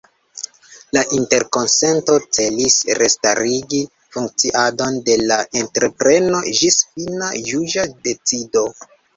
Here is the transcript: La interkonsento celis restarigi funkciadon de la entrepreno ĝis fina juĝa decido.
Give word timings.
La 0.95 1.01
interkonsento 1.17 2.15
celis 2.37 2.77
restarigi 3.01 3.83
funkciadon 4.15 4.97
de 5.11 5.19
la 5.33 5.39
entrepreno 5.63 6.43
ĝis 6.63 6.83
fina 6.97 7.31
juĝa 7.53 7.89
decido. 8.11 8.69